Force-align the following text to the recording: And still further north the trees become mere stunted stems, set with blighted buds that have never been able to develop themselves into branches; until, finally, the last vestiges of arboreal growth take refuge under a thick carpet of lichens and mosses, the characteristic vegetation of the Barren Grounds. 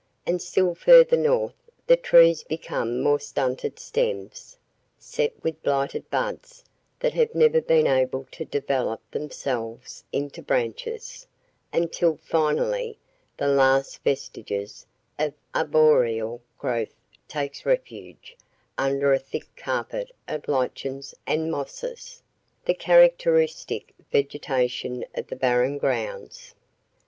And 0.25 0.41
still 0.41 0.73
further 0.73 1.15
north 1.15 1.53
the 1.85 1.95
trees 1.95 2.41
become 2.41 3.03
mere 3.03 3.19
stunted 3.19 3.77
stems, 3.77 4.57
set 4.97 5.31
with 5.43 5.61
blighted 5.61 6.09
buds 6.09 6.63
that 6.99 7.13
have 7.13 7.35
never 7.35 7.61
been 7.61 7.85
able 7.85 8.25
to 8.31 8.43
develop 8.43 8.99
themselves 9.11 10.03
into 10.11 10.41
branches; 10.41 11.27
until, 11.71 12.17
finally, 12.17 12.97
the 13.37 13.47
last 13.47 14.03
vestiges 14.03 14.87
of 15.19 15.35
arboreal 15.53 16.41
growth 16.57 16.95
take 17.27 17.63
refuge 17.63 18.35
under 18.79 19.13
a 19.13 19.19
thick 19.19 19.55
carpet 19.55 20.09
of 20.27 20.47
lichens 20.47 21.13
and 21.27 21.51
mosses, 21.51 22.23
the 22.65 22.73
characteristic 22.73 23.93
vegetation 24.11 25.05
of 25.13 25.27
the 25.27 25.35
Barren 25.35 25.77
Grounds. 25.77 26.55